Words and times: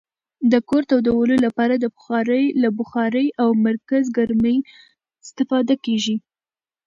د 0.51 0.53
کور 0.69 0.83
تودولو 0.89 1.35
لپاره 1.45 1.75
له 2.63 2.69
بخارۍ 2.79 3.27
او 3.41 3.49
مرکزګرمي 3.67 4.57
استفاده 5.23 5.75
کیږي. 5.85 6.15